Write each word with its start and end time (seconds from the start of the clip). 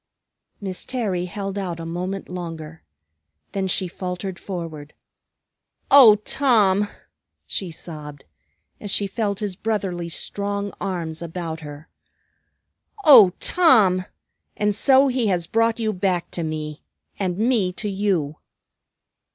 Miss 0.59 0.83
Terry 0.83 1.25
held 1.25 1.59
out 1.59 1.79
a 1.79 1.85
moment 1.85 2.27
longer. 2.27 2.81
Then 3.51 3.67
she 3.67 3.87
faltered 3.87 4.39
forward. 4.39 4.95
"O 5.91 6.15
Tom!" 6.15 6.87
she 7.45 7.69
sobbed, 7.69 8.25
as 8.79 8.89
she 8.89 9.05
felt 9.05 9.41
his 9.41 9.55
brotherly, 9.55 10.09
strong 10.09 10.73
arms 10.81 11.21
about 11.21 11.59
her. 11.59 11.87
"O 13.05 13.29
Tom! 13.39 14.05
And 14.57 14.73
so 14.73 15.07
he 15.07 15.27
has 15.27 15.45
brought 15.45 15.79
you 15.79 15.93
back 15.93 16.31
to 16.31 16.41
me, 16.41 16.83
and 17.19 17.37
me 17.37 17.71
to 17.73 17.87
you!" 17.87 18.37